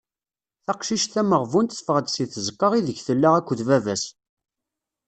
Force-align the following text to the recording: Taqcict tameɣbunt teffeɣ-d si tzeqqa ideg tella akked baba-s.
Taqcict 0.65 1.11
tameɣbunt 1.13 1.75
teffeɣ-d 1.77 2.07
si 2.09 2.25
tzeqqa 2.27 2.67
ideg 2.79 2.97
tella 3.07 3.29
akked 3.37 3.59
baba-s. 3.67 4.03